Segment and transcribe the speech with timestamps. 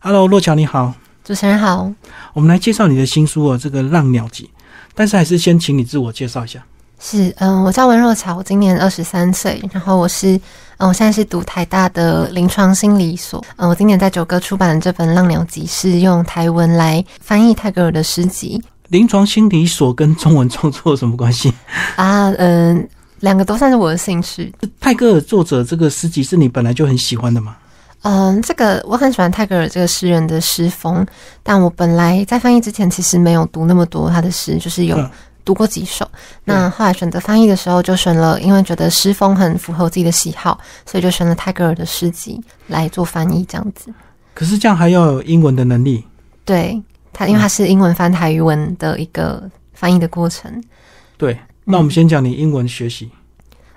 [0.00, 0.94] Hello，洛乔你好，
[1.24, 1.92] 主持人好。
[2.32, 4.44] 我们来介绍你的新书哦，这个《浪鸟集》。
[4.94, 6.64] 但是还是先请你自我介绍一下。
[7.00, 10.36] 是，嗯，我叫文若乔，我今年二十三岁，然后我是，
[10.76, 13.44] 嗯，我现在是读台大的临床心理所。
[13.56, 18.62] 嗯，我今年在九歌出版的这本《浪鸟集》是用台文来翻译泰戈尔的诗集。
[18.90, 21.52] 临床心理所跟中文创作有什么关系？
[21.96, 22.88] 啊，嗯，
[23.18, 24.54] 两个都算是我的兴趣。
[24.78, 27.56] 泰戈尔作者这个诗集是你本来就很喜欢的吗？
[28.02, 31.04] 嗯，这个我很喜欢泰戈尔这个诗人的诗风，
[31.42, 34.96] 但我本来在翻译之前其实没有读那么多他的诗，就是有
[35.44, 36.08] 读过几首。
[36.44, 43.92] 那后来选择翻译的时候，就选了，因为觉得诗风很符合自己的喜好，所以就选了泰戈尔的诗集来做翻译，这样子。
[44.32, 46.04] 可是这样还要有英文的能力？
[46.44, 46.80] 对
[47.12, 49.42] 他，因为他是英文翻台语文的一个
[49.74, 50.62] 翻译的过程。
[51.16, 53.10] 对，那我们先讲你英文学习。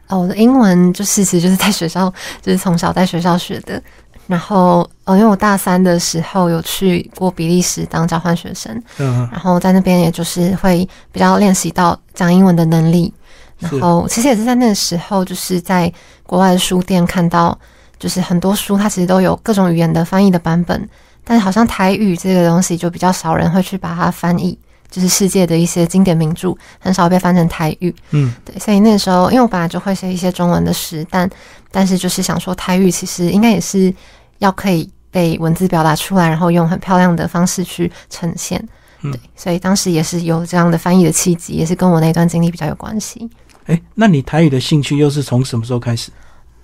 [0.08, 3.82] 哦，我的英文就其实就是在学校，就是从小在学校学的。
[4.32, 13.14] 然后，呃，因为我大三的时候有去过比利时当交换学生，嗯，然后在那边也就是会比较练习到讲英文的能力。
[13.60, 15.92] 然后，其实也是在那个时候，就是在
[16.26, 17.60] 国外的书店看到，
[18.00, 20.88] 就是很多书它其实都有各种语言的翻译的版本，
[21.26, 24.58] 但是好像台语这个东西就比较少人会去把它翻译，
[24.90, 27.94] 就是世界的一些经典名著很少被翻成台语。
[28.12, 31.30] 嗯，对，所以那个时候，因为我本来就会写一些中文的诗，但
[31.70, 33.94] 但是就是想说台语其实应该也是。
[34.42, 38.60] 要可以被文字表达出来，然后用很漂亮的方式去呈现，
[39.04, 43.30] 对，所以当时也是有这样的翻译的契机，也是跟我那段经历比较有关系。
[43.68, 46.12] 哎，那你台语的兴趣又是从什么时候开始？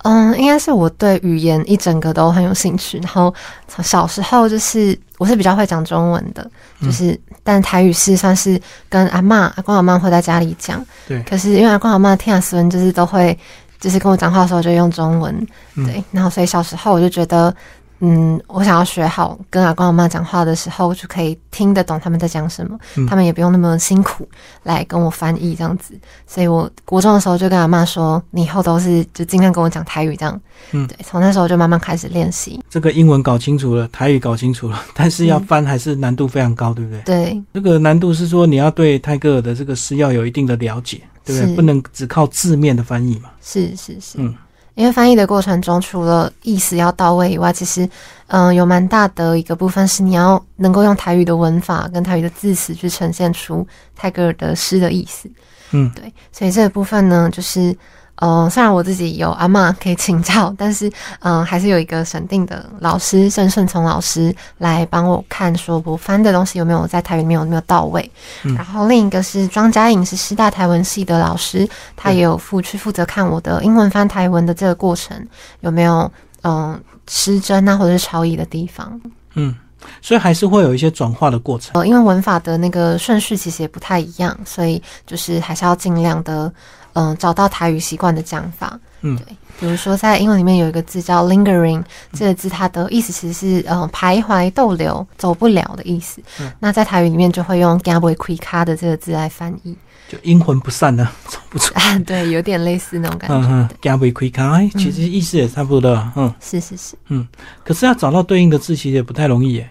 [0.02, 3.32] 嗯，应该是我对语言一整个都很有兴趣，然后
[3.68, 6.50] 从小时候就是我是比较会讲中文的，
[6.82, 13.38] 就是但台语是算是跟阿妈、阿公、阿妈会在家里讲，对，可是因为阿公阿妈听阿孙就是都会。
[13.80, 17.54] 就是跟我讲话的时候就用中文，对，然后所以小时候我就觉得，
[18.00, 24.28] 嗯，我想要学好跟阿公阿妈讲话的时候就可以听得懂他们在讲什么，他们也不用那么辛苦
[24.62, 25.94] 来跟我翻译这样子，
[26.26, 30.40] 所以我国中的时候就跟阿妈说，你以后都是就尽量跟我讲台语这样，
[30.72, 32.60] 嗯，对，从那时候就慢慢开始练习。
[32.70, 37.02] 这个英文搞清楚了，台语搞清楚了，但是要翻还是难度非常高，对不对？
[37.02, 41.00] 对，这个难度是说你要对泰戈尔的这个诗要有一定的了解。
[41.32, 43.30] 对，不能只靠字面的翻译嘛。
[43.42, 44.34] 是是是，嗯，
[44.74, 47.88] 因为翻译的过程中，除了意思要到位以外，其实，
[48.28, 55.30] 嗯，有蛮大的一个部分是你要能够用台语的文法跟台语的字词去呈现出泰戈尔的诗的意思。
[55.72, 57.76] 嗯，对，所以这个部分呢，就是。
[58.20, 60.90] 嗯，虽然我自己有阿妈可以请教，但是
[61.20, 68.10] 嗯， 还是有一个审定的老师郑顺从老师来帮我看，说我翻的东西有没有在台语里面有没有到位。
[68.56, 75.16] 然后另一个是庄嘉颖，是师大台文系的老师，他也有负去负责看我的英文翻台文的这个过程
[75.60, 76.10] 有没有
[76.42, 79.00] 嗯失真啊，或者是超译的地方。
[79.34, 79.54] 嗯，
[80.02, 81.70] 所以还是会有一些转化的过程。
[81.74, 86.52] 呃，因为文法的那个顺序其实也不太一样，所以就是还是要尽量的。
[86.98, 89.26] 嗯，找到台语习惯的讲法，嗯，对，
[89.60, 91.80] 比如说在英文里面有一个字叫 lingering，
[92.12, 96.20] 这个字它的意思其实是嗯徘徊逗留、走不了的意思。
[96.58, 99.76] 那在台语里面就会用 gabby quick 的这个字来翻译，
[100.08, 101.72] 就阴魂不散呢 走不出。
[102.04, 103.36] 对，有点类似那种感觉。
[103.36, 106.12] 嗯嗯，gabby quick 其实意思也差不多。
[106.16, 106.96] 嗯，是是是。
[107.08, 107.24] 嗯，
[107.64, 109.70] 可是要找到对应的字其实也不太容易耶。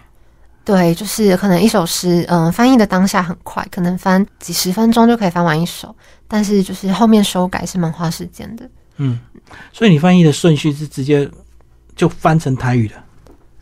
[0.68, 5.96] 对，就是可能一首诗，嗯，翻译的当下很快，可能翻几十分钟就可以翻完一首。
[6.28, 9.18] 但是就是后面修改是蛮花时间的，嗯，
[9.72, 11.26] 所以你翻译的顺序是直接
[11.96, 12.96] 就翻成台语的，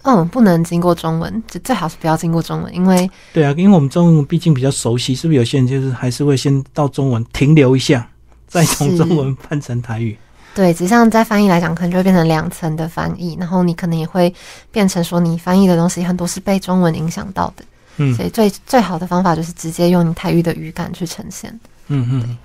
[0.01, 8.09] 嗯，不能经过中文，就最好是不要经过中文，因为对啊，因为我们中文毕竟比较熟悉，是不是有些人就是还是会先到中文停留一下，
[8.47, 10.17] 再从中文翻成台语？
[10.55, 14.33] 对，只像在翻译来讲，可能就会变成两层的翻译，然后你可能也会
[14.71, 17.65] 变成说你翻译的东西很多是被中文影响到的，
[17.97, 21.51] 嗯，所以最最好的方法就是直接用你台语的语感去呈现。
[21.87, 22.37] 嗯嗯，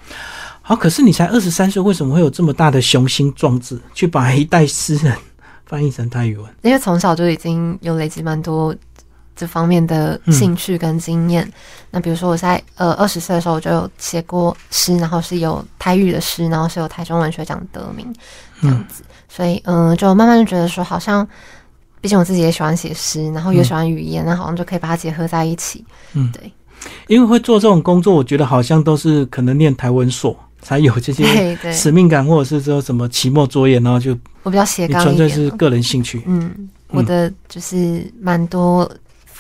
[0.61, 5.17] 好，可是你才二十三岁，为什么会有这么大的雄心壮志，去把一代诗人
[5.65, 6.53] 翻译成泰语文？
[6.63, 8.75] 因为从小就已经有累积蛮多
[9.35, 11.51] 这方面的兴趣跟经验。
[11.91, 18.07] 那比如说我在呃二十岁的时候我就有写过诗，然后是有台语的诗，然后是有台中文学奖得名
[18.61, 21.27] 这样子，所以嗯，就慢慢就觉得说，好像
[22.01, 25.85] 毕竟我自己也喜欢写诗，然后也喜欢语言，那好像就可以把它结合在一起。
[26.15, 26.53] 嗯，对。
[27.09, 36.23] 因为会做这种工作，我觉得好像都是可能念台文所才有这些使命感，或者是说什么期末作业，然后就我比较斜杠纯粹是个人兴趣。
[36.27, 38.91] 嗯，我的就是蛮多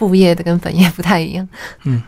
[0.01, 1.47] 副业的，跟本业不太一样。
[1.85, 2.03] 嗯，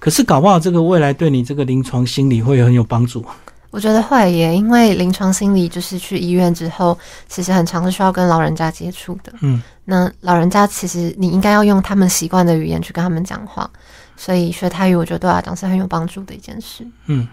[0.00, 3.24] 可是搞不好这个未来对你这个临床心理会很有帮助。
[3.70, 6.98] 我觉得会耶，因为临床心理就是去医院之后，
[7.28, 9.32] 其实很常是需要跟老人家接触的。
[9.42, 13.70] 嗯，那老人家其实你应该要用他们习惯的语言去跟他们讲话，
[14.16, 16.84] 所以学台语我觉得对我来讲是很有帮助的一件事。
[17.06, 17.28] 嗯，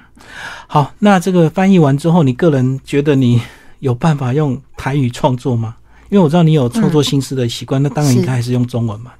[0.67, 3.41] 好，那这个翻译完之后，你个人觉得你
[3.79, 5.75] 有办法用台语创作吗？
[6.09, 9.11] 因为我知道你有创作新诗的习惯，那当然应该还是用中文嘛。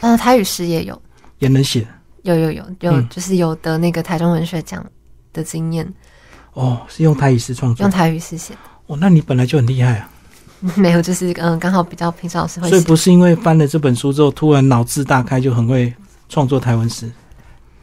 [0.00, 1.00] 嗯，台语诗也有，
[1.38, 1.86] 也能写。
[2.22, 4.84] 有有有有，就是有得那个台中文学奖
[5.32, 5.90] 的经验。
[6.52, 8.54] 哦，是用台语诗创作，用台语诗写。
[8.86, 10.10] 哦，那你本来就很厉害啊。
[10.76, 12.68] 没有，就是嗯，刚好比较平常老师会。
[12.68, 15.90] 所以不是因为翻了这本书之后突然脑子大开就很会
[16.28, 17.10] 创作台文诗。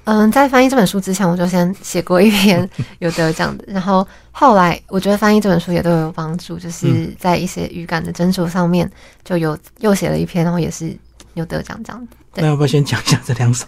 [0.04, 2.70] 嗯，在翻译这本书之前，我就先写过一篇
[3.00, 8.90] 有得奖的，然后后来我觉得翻译这本书也都有帮助，就是在一些语感的斟酌上面
[9.24, 10.96] 就有又写了一篇，然后也是
[11.38, 13.66] 有得奖这样子那要不要先讲一下这两首？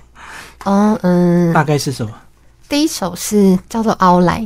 [0.66, 2.12] 哦，嗯，大概是什么？
[2.68, 4.40] 第一首是叫做《凹来》。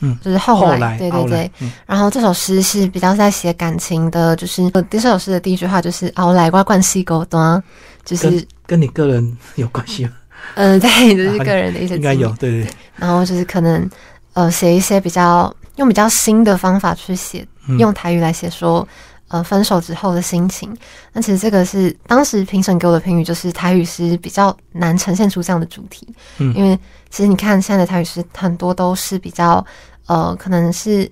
[0.00, 1.50] 嗯，就是后来，对对对。
[1.86, 7.62] 然后这首诗是比较在写感情的，就是第这首诗的第一句话就是“熬来瓜冠西狗端”，
[8.04, 10.12] 就是跟你个人有关系吗？
[10.56, 12.70] 嗯，对，就是个人的一些应该有，对对。
[12.96, 13.88] 然后就是可能
[14.34, 17.46] 呃写一些比较用比较新的方法去写，
[17.78, 18.86] 用台语来写说
[19.28, 20.76] 呃分手之后的心情。
[21.12, 26.78] 那其实这个是当时评审给我的评语，就是台语诗比较难呈现出这样的主题，嗯，因为
[27.10, 29.64] 其实你看现在的台语诗很多都是比较。
[30.06, 31.10] 呃，可能是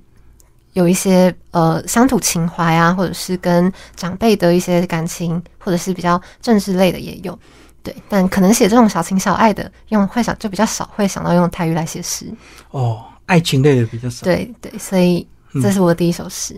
[0.74, 7.38] 有一些呃乡土情怀啊，或者是跟长辈的一些感情，或者是比较政治类的也有，
[7.82, 7.96] 对。
[8.06, 12.26] 但可能写这种小情小爱的，用会想就比较少会想到用台语来写诗。
[12.70, 14.24] 哦，爱情类的比较少。
[14.24, 15.26] 对对，所以
[15.60, 16.54] 这是我第一首诗。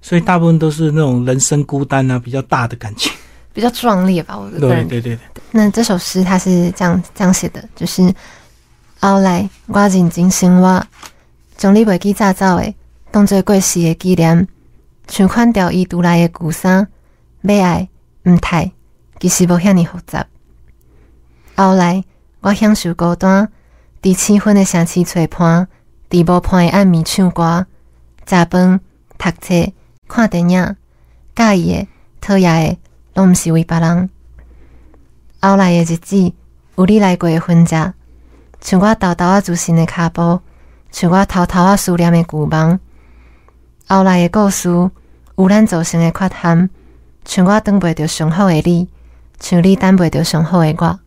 [0.00, 3.12] 所以大部分都是那种人生孤单啊，比较大的感情，
[3.52, 4.38] 比较壮烈吧。
[4.38, 5.18] 我对对对。
[5.50, 8.14] 那这首诗它是这样这样写的，就是
[9.00, 10.86] 后来我认真生活。
[11.56, 12.72] 将你袂记早早的
[13.10, 14.46] 当做过时的纪念，
[15.08, 16.86] 像款掉伊独来的旧衫，
[17.42, 17.88] 要爱
[18.24, 18.70] 毋太，
[19.18, 20.24] 其实无遐尼复杂。
[21.56, 22.04] 后来
[22.40, 23.48] 我享受孤单，
[24.00, 25.66] 伫青昏的城市吹伴，
[26.08, 27.66] 伫无伴的暗暝唱歌，
[28.28, 28.80] 食饭、
[29.16, 29.72] 读册、
[30.06, 30.76] 看电影，
[31.34, 31.88] 介意的、
[32.20, 32.78] 讨厌的，
[33.14, 34.10] 拢毋是为别人。
[35.40, 36.32] 后来的日子，
[36.76, 37.94] 有你来过的婚嫁，
[38.60, 40.40] 像我豆豆啊自信的骹步。
[40.90, 42.80] 像我偷偷啊思念的旧梦，
[43.86, 44.68] 后来的故事
[45.36, 46.70] 有咱造成的缺陷，
[47.26, 48.88] 像我等不着上好的你，
[49.38, 50.98] 像你等不着上好的我。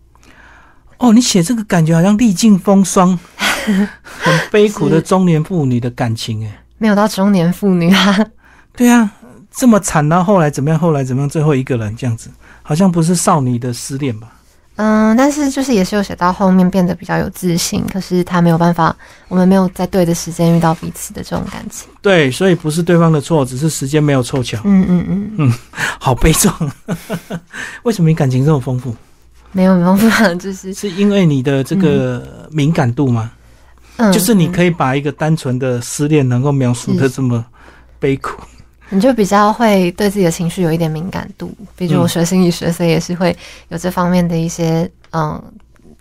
[0.99, 3.17] 哦，你写这个感觉好像历尽风霜，
[4.05, 8.25] 很悲苦的中年妇女的感情，哎，没有到中年妇女啊。
[8.75, 9.07] 对啊，
[9.51, 10.79] 这么惨，到后来怎么样？
[10.79, 11.29] 后来怎么样？
[11.29, 12.31] 最后一个人这样子，
[12.63, 14.27] 好像不是少女的失恋吧？
[14.77, 18.95] 嗯，但是就是也是有写到后面变得比较有自信，可是他没有办法，
[19.27, 21.87] 我们没有在对的时间遇到彼此的这种感情。
[22.01, 24.57] 对，所以不是对方的错，只是时间没有凑巧。
[24.63, 25.53] 嗯嗯嗯嗯，
[25.99, 26.71] 好悲壮。
[27.83, 28.95] 为什么你感情这么丰富？
[29.51, 33.29] 没有丰富，就是是因为你的这个敏感度吗？
[33.33, 33.40] 嗯，
[34.11, 37.45] 就是你可以把一个单纯的失恋能够描述的这么
[37.99, 38.41] 悲苦。
[38.89, 43.35] 你就比较会对自己的情绪有一点敏感度，比如我学心理学，所以也是会
[43.69, 45.41] 有这方面的一些嗯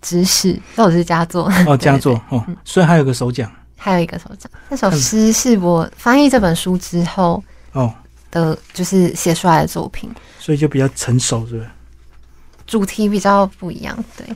[0.00, 4.50] 知识，那我是佳作哦，佳作哦，所以还有个手奖，还有一个手奖。
[4.68, 7.40] 那首诗是我翻译这本书之后
[7.72, 7.94] 哦
[8.30, 10.10] 的，就是写出来的作品，
[10.40, 11.70] 所以就比较成熟，是不是？
[12.66, 14.26] 主题比较不一样，对。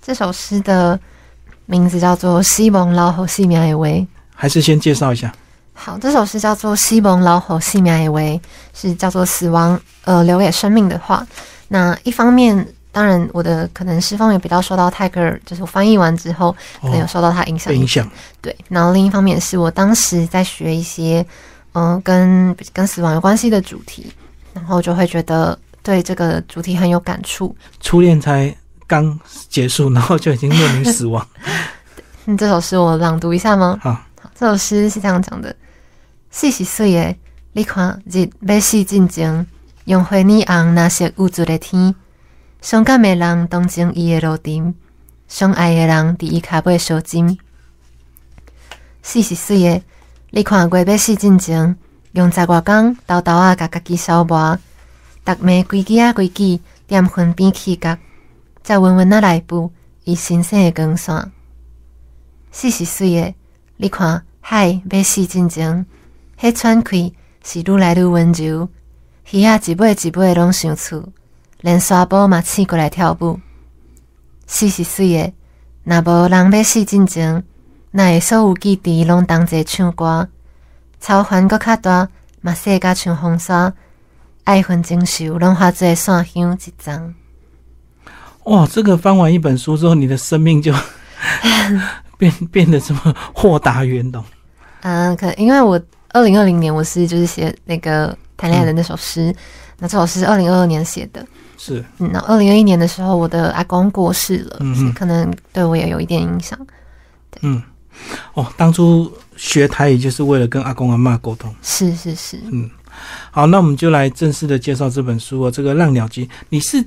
[0.00, 1.00] 这首诗的
[1.66, 4.00] 名字叫做《西蒙老和西米埃维》，
[4.34, 5.32] 还是先介绍一下。
[5.72, 8.40] 好，这首诗叫做《西蒙老吼西米埃维》，
[8.80, 11.26] 是叫做死亡，呃，留给生命的话。
[11.68, 17.74] 那一方面，当然我的可能诗风也比较受到泰戈尔，就是我翻译完之后，可能有受到他影响。
[17.74, 18.08] 影响。
[18.40, 18.56] 对。
[18.68, 21.26] 然后另一方面是我当时在学一些，
[21.72, 24.12] 嗯，跟跟死亡有关系的主题，
[24.52, 27.54] 然后就会觉得对这个主题很有感触。
[27.80, 28.54] 初恋才
[28.94, 31.26] 刚结束，然后就已经面临死亡。
[32.26, 33.76] 你这首诗我朗读一下吗？
[33.82, 34.00] 好。
[34.36, 35.54] 这首诗是这样讲的。
[36.30, 37.16] 四十岁的，
[37.52, 39.46] 你看日要死进前，
[39.86, 41.94] 用灰泥红那些无助的天，
[42.60, 44.74] 伤感的人同情伊的路程，
[45.28, 47.36] 相爱的人伫伊脚尾烧金。
[49.02, 49.82] 四十岁的，
[50.30, 51.76] 你看月要死进前，
[52.12, 54.58] 用十外工偷偷啊甲家己消磨，
[55.24, 57.96] 逐暝规矩啊规矩，踮云边起角，
[58.64, 59.70] 才稳稳啊来步，
[60.04, 61.30] 伊新生的光线。
[62.50, 63.34] 四十岁的，
[63.76, 65.84] 你看海要死进前。
[66.40, 68.68] 迄喘气是愈来愈温柔，
[69.30, 71.10] 鱼仔一尾一尾拢想厝，
[71.60, 73.38] 连沙波嘛醒过来跳舞。
[74.46, 75.32] 四十岁的，
[75.84, 77.44] 若无人要死进前，
[77.90, 80.28] 那会所有基地拢同齐唱歌，
[81.00, 82.08] 超环搁较大，
[82.40, 83.74] 嘛细甲像风沙，
[84.44, 87.14] 爱恨情仇拢化做线香一张。
[88.44, 90.72] 哇，这个翻完一本书之后，你的生命就
[92.18, 94.22] 变变得这么豁达圆融。
[94.82, 99.34] 嗯，可因为我二零二零年我是就是写那个谈恋爱的那首诗，
[99.78, 101.26] 那这首诗是二零二二年写的。
[101.56, 106.58] 是，嗯，那二零二一年的时候，我的阿公过世了，嗯可能对我也有一点影响。
[107.40, 107.62] 嗯，
[108.34, 111.54] 哦，当初学台语就是为了跟阿公阿妈沟通。
[111.62, 112.68] 是是是，嗯，
[113.30, 115.50] 好，那我们就来正式的介绍这本书哦。
[115.50, 116.84] 这个《浪鸟集》，你是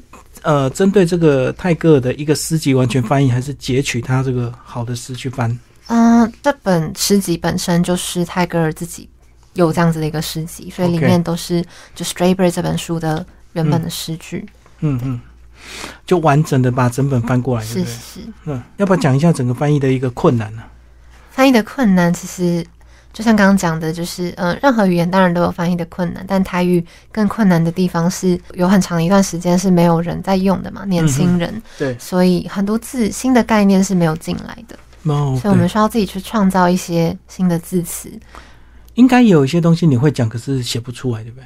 [0.47, 5.59] 呃针对这个泰戈尔的一个诗集完全翻译，还是截取他这个好的诗去翻？
[5.87, 9.09] 嗯，这本诗集本身就是泰戈尔自己
[9.55, 11.61] 有这样子的一个诗集，所以里面都是
[11.93, 14.45] 就《Stray Bird》这本书的原本的诗句。
[14.79, 15.19] 嗯嗯，
[16.05, 18.21] 就完整的把整本翻过来，是是。
[18.45, 20.63] 嗯，要不要讲一下整个翻译的一个困难呢？
[21.29, 22.65] 翻译的困难其实
[23.17, 31.59] 就像刚刚讲的，就是嗯，任何语言当然都有翻译的困难，但台语更困难的地方是有很长一段时间是没有人在用的嘛，年轻人。
[31.79, 38.07] 对，所以很多字新的概念是没有进来的，所以我们需要自己去创造一些新的字词。
[38.93, 41.45] 应该有一些东西你会讲，可是写不出来，对不对？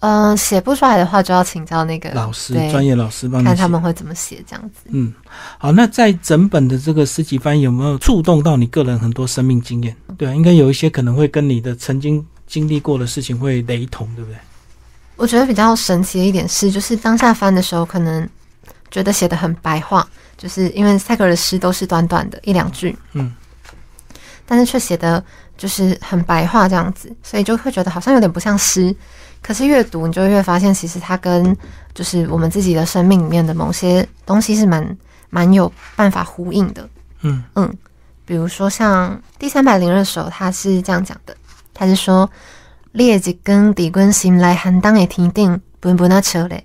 [0.00, 4.84] 嗯，写不出来的话，就要请教那个老师，专业老师帮你看他们会怎么写这样子。
[4.86, 5.12] 嗯，
[5.58, 9.94] 好，那在整本的这个诗集翻译有没有触动到你个人很多生命经验？
[10.16, 14.38] 对啊，应该有一些可能会跟你的曾经经历过的事情会雷同，对不对？
[15.16, 18.26] 我觉得比较神奇的一点是，就是当下翻的时候，可能
[18.90, 23.30] 觉得写的很白话，就是因为赛格尔的诗都是短短的一两句，嗯，
[24.46, 25.22] 但是却写的
[25.58, 28.96] 就是很白话这样子，所以就会觉得好像有点不像诗。
[29.42, 31.56] 可是越读，你就越发现，其实它跟
[31.94, 34.96] 就是我们自己的生命里面的某些东西是蛮
[35.30, 36.88] 蛮有办法呼应的。
[37.22, 37.72] 嗯嗯，
[38.24, 41.36] 比如说像第三百零二首，它是这样讲的，
[41.74, 42.28] 它是说：
[42.92, 46.64] 列一根地根心来寒当的天顶，本本那车嘞，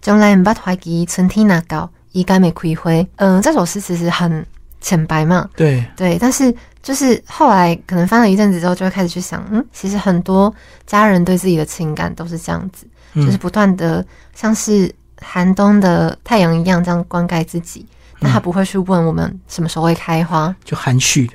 [0.00, 2.90] 将来唔捌怀疑春天那高，伊该没开花。
[3.16, 4.46] 嗯，这首诗其实很
[4.82, 5.48] 浅白嘛。
[5.56, 6.54] 对对，但是。
[6.82, 10.52] 就是后来可能翻了一阵子之后，就会开始去想，嗯，其实很多
[10.84, 12.84] 家人对自己的情感都是这样子，
[13.14, 17.86] 就是不断的像是寒冬的太阳一样这样灌溉自己，
[18.18, 21.34] 那他不会去问我们什么时候会开花，就含蓄的，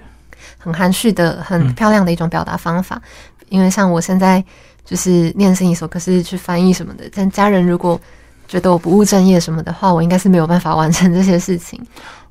[0.57, 3.01] 很含蓄的，很漂亮的一种表达方法。
[3.47, 4.43] 因为像我现在
[4.83, 7.97] 就是念心理所，可是去翻译什么的，但家人如果
[8.49, 11.81] 觉得我不务正业什么的话，我应该是没有办法完成这些事情。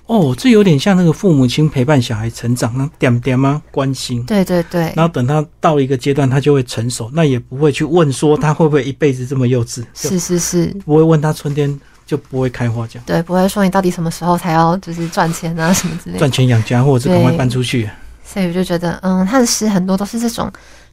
[0.07, 3.61] 哦，这有点像那个父母亲陪伴小孩成长，那点点吗？
[3.73, 4.23] 关心。
[4.25, 4.93] 对对对。
[4.95, 9.85] 然后等他到一个阶段，他就会成熟，那也不会去问说他会不会一辈子这么幼稚。
[9.95, 10.67] 是是是。
[10.85, 13.05] 不会问他春天就不会开花这样。
[13.05, 16.19] 对，不会说你到底什么时候才要就是赚钱啊什么之类。
[16.19, 17.91] 赚钱养家，或者是赶快搬出去。
[18.25, 20.49] 所以我就觉得，嗯，他的诗很多都是这种，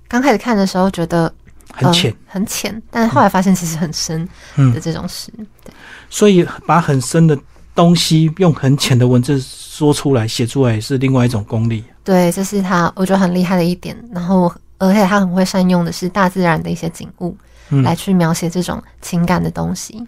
[0.07, 1.31] 刚开始看的时候觉得
[1.71, 4.27] 很浅，很浅，但是后来发现其实很深
[4.73, 5.31] 的这种诗。
[5.63, 5.71] 对。
[6.09, 7.37] 所以把很深的。
[7.75, 11.83] 东西用很浅的文字说出来、写出来，也是另外一种功力。
[12.03, 13.97] 对，这是他我觉得很厉害的一点。
[14.11, 17.35] 然后，而且他很会善用的是大自然的一些景物，
[17.69, 20.05] 来去描写这种情感的东西。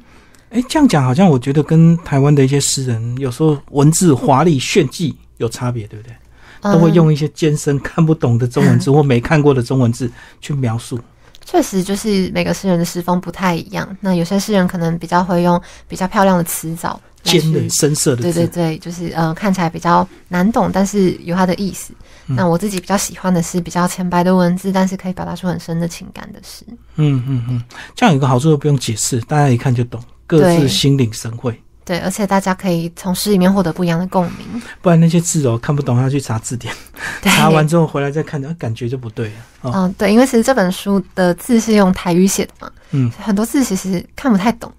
[0.51, 6.15] 哎，这样讲好像我觉得跟台湾的一些诗人有时候文字华丽炫技有差别，对不对？
[6.61, 10.99] 都会用一些艰深看不懂的中文字或没看过的中文字去描述。
[11.45, 13.87] 确实，就是每个诗人的诗风不太一样。
[14.01, 16.99] 那有些诗人可能比较会用比较漂亮的词藻。
[17.23, 21.91] 尖的、深色的，对对对，就是呃，看起来比较难懂，但是有它的意思。
[22.27, 26.63] 那我自己比较喜欢的是比较浅白的文字，但是可以表达出很深的情感的诗。
[26.97, 27.63] 嗯嗯嗯，
[27.95, 31.59] 这样有个好处，不用解释，大家一看就懂，各自心领神会。
[31.85, 34.61] 对，而且大家可以从诗里面获得不一样的共鸣。
[34.81, 36.73] 不然那些字哦看不懂，要去查字典，
[37.21, 39.71] 查完之后回来再看，感觉就不对了。
[39.73, 44.71] 嗯，对，因为其实这本书的字是用台语写的嘛，嗯，很多字其实看不太懂，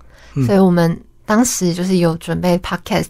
[0.47, 1.01] 所以我们。
[1.29, 3.07] 当时就是有准备 podcast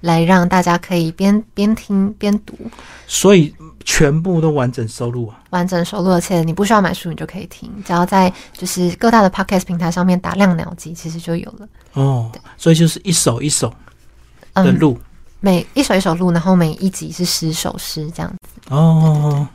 [0.00, 2.58] 来让大家可以边边听边读，
[3.06, 11.68] 所以全部都完整收录啊，完整收录，而且你不需要买书，你就可以听，只要在就是各大的 podcast 平台上面打量鸟集，其实就有了。
[11.94, 13.72] 哦，所以就是一首一首
[14.54, 14.98] 的录，
[15.40, 18.74] 每一首一首录，然后每一集是十首诗这样子。
[18.74, 19.46] 哦，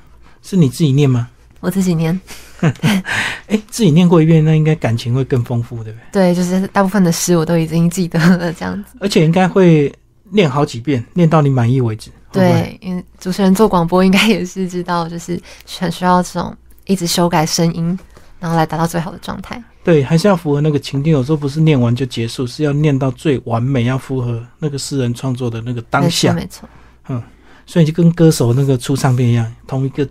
[0.42, 1.30] 是你自己念吗？
[1.60, 2.20] 我自己念。
[2.60, 6.34] 哎，自己念过一遍，那应该感情会更丰富，对不对？
[6.34, 8.98] 对，就是大部分的诗我都已经记得了，这样子。
[9.00, 9.94] 而且应该会
[10.32, 12.10] 念好几遍，念到你满意为止。
[12.32, 15.42] 对，因为主持人做广播应该也是知道，就是
[15.80, 16.56] 很需要这种
[16.86, 17.98] 一直修改声音，
[18.40, 19.62] 然后来达到最好的状态。
[19.84, 21.14] 对，还是要符合那个情境。
[21.14, 26.34] 有时候不是念完就结束，是要念到最完美，要符合那个诗人创作的那个当下。
[26.34, 26.68] 没错。
[27.08, 27.24] 嗯，
[27.66, 30.06] 所以就跟歌手那个出唱片一样，同一个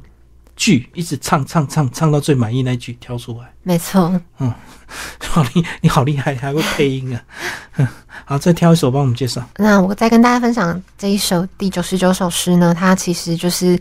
[0.57, 3.53] 句一直唱唱唱唱到最满意那句挑出来。
[3.63, 4.53] 没错，嗯，
[5.21, 7.89] 好厉，你好厉害，还会配音啊。
[8.25, 9.47] 好，再挑一首帮我们介绍。
[9.59, 13.79] 那我再跟大家分享这一首第九十九首诗呢，它其实就是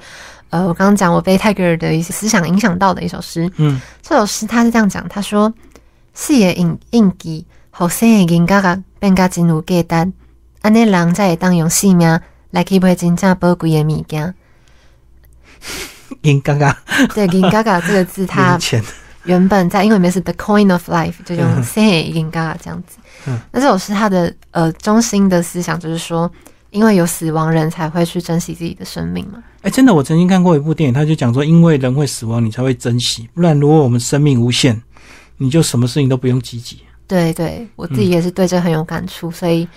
[0.49, 3.49] 呃，我刚刚讲我被泰戈尔的一些思想影响到的一首诗。
[3.55, 5.51] 嗯，这首诗他是这样讲，他说
[6.13, 10.11] ：“四野印印记，后生的人家个变加真有价值，
[10.61, 12.19] 安尼人才会当用性命
[12.51, 14.35] 来去买真正宝贵的物件。”
[16.21, 16.77] 银嘎嘎，
[17.13, 18.59] 对，银嘎嘎 这个字，它
[19.23, 22.97] 原本在英文里面是 the coin of life，就用 say 银嘎嘎这样子。
[23.27, 26.31] 嗯，那这首诗它的呃中心的思想就是说，
[26.69, 29.43] 因为有死亡，人才会去珍惜自己的生命嘛。
[29.63, 34.79] 哎，真的，我曾经看过一部电影，他就讲说，因为人会死亡，你才会珍惜，不然如果我们生命无限，
[35.37, 36.81] 你就什么事情都不用积极。
[37.07, 39.67] 对对，我自己也是对这很有感触，所以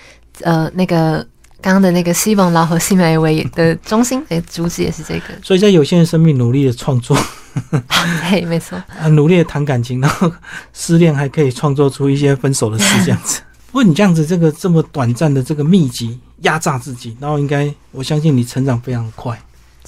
[0.43, 1.27] 呃那个。
[1.61, 7.17] 刚刚的那个希望老和西梅维的中心诶主旨也是这个，所以在有限的生命努力的创作，
[8.31, 10.31] 对，没错，啊， 努力的谈感情，然后
[10.73, 13.41] 失恋还可以创作出一些分手的事，这样子。
[13.71, 19.37] 不过你这样子，这个这么短暂的这个秘籍压榨自己，然后应该我相信你成长非常快。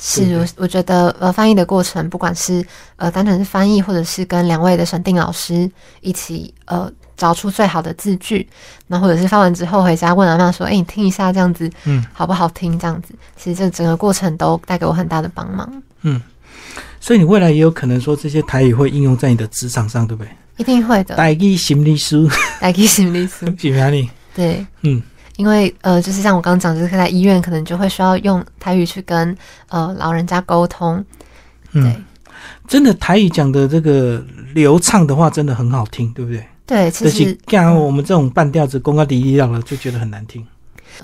[0.01, 6.91] 是，我我觉得呃，翻译的过程，不管是呃单纯是翻译，或者是跟两位的审定老师一起呃。
[7.21, 8.49] 找出最好的字句，
[8.87, 12.79] 那或者是发完之后回家问阿妈说：“哎，你听一下，这样子，嗯，好不好听？
[12.79, 15.71] 这样子，其实这整个过程都带给我很大的帮忙。
[16.01, 16.19] 嗯，
[16.99, 20.31] 所以你未来也有可能说这些台语会应用在你的职场上，对不对？
[20.57, 21.15] 一定会的。
[21.15, 22.27] 台语心理书，
[22.59, 24.09] 台语心理书， 喜欢你。
[24.35, 25.03] 对，嗯，
[25.37, 29.37] 因为呃，就是像我刚刚讲，就是在医院可能就会需要用台语去跟
[29.69, 31.05] 呃老人家沟通。
[31.73, 31.95] 对，
[32.67, 34.25] 真的台语讲的这个
[34.55, 36.43] 流畅的话，真的很好听，对不对？
[36.71, 40.47] 对，其实像我们这种半调子、公高低调的，就觉得很难听。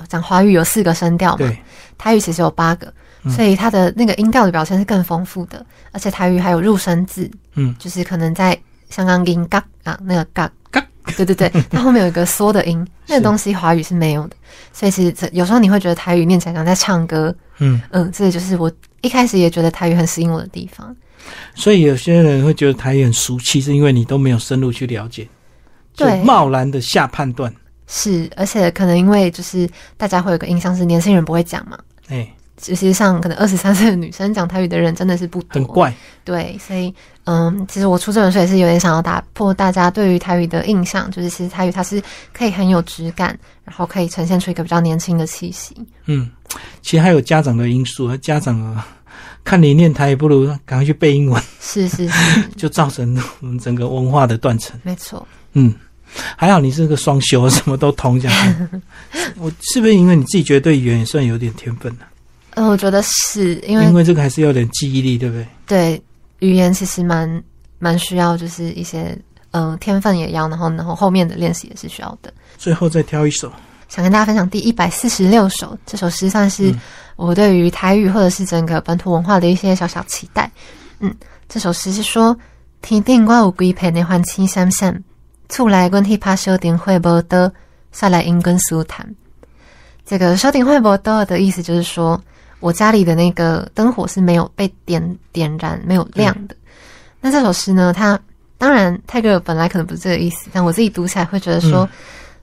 [0.09, 1.59] 讲华语有四个声调嘛，对，
[1.99, 2.93] 台语其实有八个，
[3.31, 5.67] 所以它的那个音调的表现是更丰富的。
[5.91, 8.57] 而且台语还有入声字，嗯，就是可能在
[8.91, 14.37] 香港音嘎啊那个嘎嘎，对对对， 它后面有一个缩的音，那个东西华语是没有的。
[14.73, 20.95] 所以其实有时候你会觉得台语念起来像在唱歌，嗯嗯，这就是我一开始也觉得台语很吸引我的地方。
[21.57, 25.27] 所以有些人会觉得台语很俗气，是因为你都没有深入去了解。
[25.97, 27.53] 对，贸然的下判断。
[27.89, 31.79] 是，而且可能因为就是大家会有个印象是年轻人不会讲嘛，
[32.09, 36.93] 哎，其实上可能二十三岁的女生讲台语的人真的是不多，很怪，对，所以
[37.27, 45.77] 嗯，其实我出这本书也是有点想要打破大家对于台语的印象，就是其实台语它是可以很有质感，然后可以呈现出一个比较年轻的气息。
[46.07, 46.29] 嗯，
[46.83, 48.85] 其实还有家长的因素，家长啊，
[49.45, 54.77] 看你念台语不如赶快去背英文，是是是， 就造成我们整个文化的断层。
[54.83, 55.73] 没错，嗯。
[56.37, 58.69] 还好你是个双修，什么都通这样。
[59.39, 62.01] 我是不是因为你自己觉得对语言也算有点天分呢？
[62.55, 65.47] 嗯，我觉得是因为因为这个还是有点记忆力，对不对？
[65.67, 66.03] 对，
[66.39, 67.43] 语言其实蛮
[67.79, 69.17] 蛮需要，就是一些
[69.51, 72.33] 嗯天分也要，然后然后后面的练习也是需要的。
[72.57, 73.53] 最后再挑一首，
[73.89, 75.77] 想跟大家分享第一百四十六首。
[75.85, 76.75] 这首诗算是
[77.17, 80.51] 我对于台语或者是整个本土文化的一些小小期待。
[81.01, 81.15] 嗯，
[81.51, 82.35] 这首诗是说：
[82.81, 85.05] 天顶我有几片的欢庆闪闪。
[85.49, 87.53] 出来，阮去拍小顶会无多，
[87.91, 89.07] 再来因跟苏谈。
[90.05, 92.21] 这个小顶会无多的意思就是说，
[92.61, 96.57] 我家里的那个灯火是没有被点点燃、没有亮的。
[97.21, 97.93] 那这首诗呢？
[97.93, 98.19] 它
[98.59, 101.89] 当然泰戈尔本来可能不是这个意思，但我自己读起来会觉得说，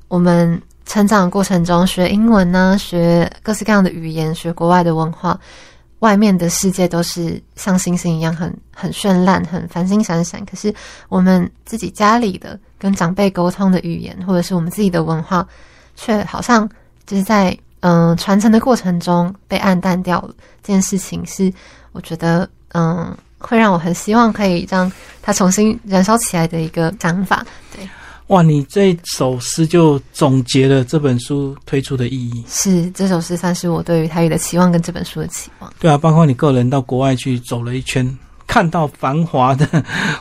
[0.08, 5.40] 我们成长过程中学英文呢，学各式各样的语言，学国外的文化。
[6.04, 10.74] 外面的世界都是像星星一样很很绚烂、很繁星闪闪，可是
[11.08, 15.48] 我们自己家里的跟长辈沟通的语言，或者是我们自己的文化，
[15.96, 16.70] 却好像
[17.06, 20.36] 就是在嗯传承的过程中被暗淡掉了。
[20.62, 21.50] 这件事情是
[21.94, 27.46] 我觉得嗯会让我很希望可以让它重新燃烧起来的一个想法。
[27.74, 27.88] 对。
[28.28, 32.44] 哇，你这首诗就总结了这本书推出的意义。
[32.48, 35.72] 是这首诗算是我对于台语的期望跟这本书的期望。
[35.78, 39.68] 对啊，包括你个人到国外去走了一圈，看到繁华的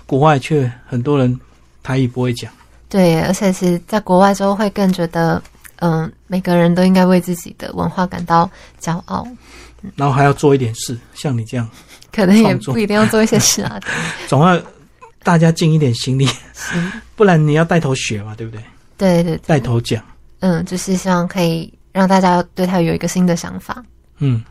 [0.04, 1.38] 国外，却很多人
[1.82, 2.50] 台语不会讲。
[2.88, 5.40] 对，而且是在国外之后会更觉得，
[5.76, 9.26] 嗯，每个人都应该为自己的文化感到骄傲。
[9.94, 11.68] 然后还要做一点事，像你这样，
[12.12, 13.80] 可能也不一定要做一些事啊。
[14.26, 14.60] 总要。
[15.22, 16.28] 大家尽一点心力，
[17.16, 18.62] 不然你要带头学嘛，对不对？
[18.96, 20.02] 对对，带头讲。
[20.40, 23.82] 嗯，就是希望可以让大家对他有一个新的想法。
[24.18, 24.42] 嗯，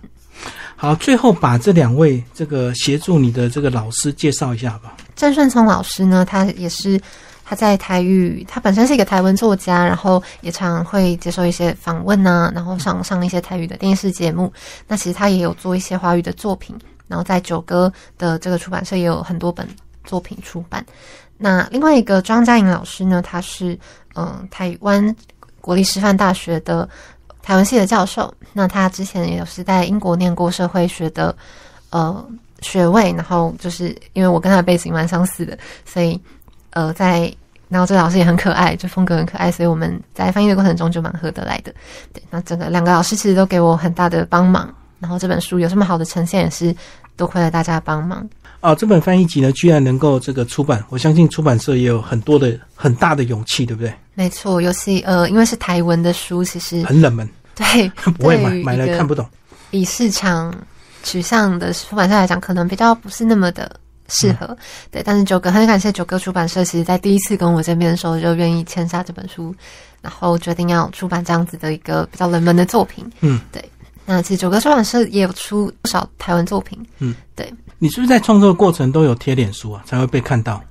[0.76, 4.96] 好，最后把这两位这个协助你的这个老师介绍一下吧。
[5.16, 7.00] 郑顺聪老师呢，他也是
[7.44, 14.52] 他在台语，他本身是一个台湾作家，然后也常会接受一些访问啊，然后上上一些台语的电视节目。
[14.88, 16.76] 那其实他也有做一些华语的作品，
[17.08, 19.68] 然后在九歌的这个出版社也有很多本
[20.04, 20.86] 作品出版。
[21.38, 23.78] 那另外一个庄嘉颖老师呢，他是
[24.16, 25.16] 嗯台湾
[25.60, 26.88] 国立师范大学的
[27.42, 28.34] 台湾系的教授。
[28.54, 31.36] 那他之前也是在英国念过社会学的
[31.90, 32.24] 呃
[32.60, 36.20] 学位，然后就是因为我跟他的背景蛮相似的，所以
[36.72, 37.34] 呃在
[37.70, 41.74] 然后这个老师也很可爱，就风格很可爱，所以我们在翻译的过程中就蛮合得来的。
[42.12, 46.76] 对，那整个两个老师其实都给我很大的帮忙，然后这本书有这么好的呈现，也是
[47.16, 48.30] 多亏了大家帮忙。
[48.62, 53.91] 啊，这本翻译集呢，居然能够这个出版，我相信出版社也有很多的很大的勇气，对不对？
[54.13, 59.28] 没错，尤其呃，因为是台文的书，其实很冷门， 对， 不会买，买了看不懂。
[59.71, 60.54] 以市场
[61.02, 64.56] 取向的出版社来讲，可能比较不是那么的适合。
[64.91, 69.56] 对，但是九哥很感谢九哥出版社，其实在第一次跟我见面的时候，就愿意签下这本书，
[70.02, 73.04] 然后决定要出版这样子的一个比较冷门的作品。
[73.21, 73.63] 嗯，对。
[74.06, 76.78] 那其实九歌出版社也有出不少台湾作品。
[77.00, 77.52] 嗯，对。
[77.80, 80.62] 你是不是在创作过程都有贴脸书啊，才会被看到？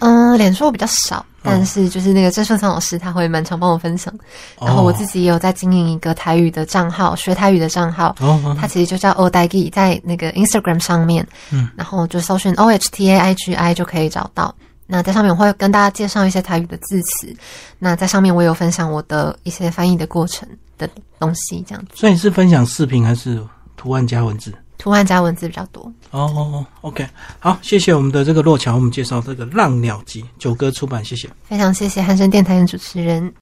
[0.00, 4.12] 嗯，脸书我比较少，但是就是那个郑秀昌老师他会蛮常帮我分享。
[4.60, 8.14] 然后我自己也有在经营一个台语的账号，学台语的账号。
[8.20, 11.26] 哦，它其实就叫 O 代 G，在那个 Instagram 上面。
[11.50, 14.54] 嗯，然后就搜寻 O H T A I G I 就可以找到。
[14.86, 17.34] 那在上面我会跟大家介绍一些台语的字词。
[17.78, 20.46] 那在上面我有分享我的一些翻译的过程
[20.78, 21.92] 的东西，这样子。
[21.94, 23.42] 所以你是分享视频还是
[23.76, 24.52] 图案加文字？
[24.76, 25.82] 图案加文字比较多。
[26.10, 27.08] 哦哦哦，OK，
[27.38, 31.28] 好，谢谢我们的这个洛桥，我们介绍这个《浪鸟集》九歌出版，谢谢。
[31.44, 33.32] 非常谢谢汉声电台的主持人。